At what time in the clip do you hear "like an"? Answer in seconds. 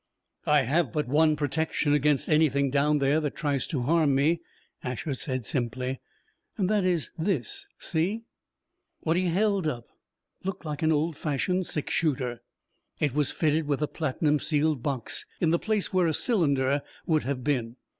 10.65-10.91